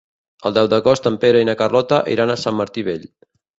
[0.49, 3.09] El deu d'agost en Pere i na Carlota iran a Sant Martí Vell.